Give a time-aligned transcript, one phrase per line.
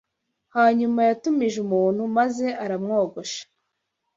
[0.55, 3.41] Hanyuma yatumije umuntu maze aramwogosha